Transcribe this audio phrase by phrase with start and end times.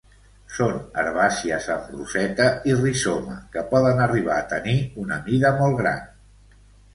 [0.53, 0.71] Són
[1.01, 6.03] herbàcies amb roseta i rizoma que poden arribar a tenir una mida molt gran.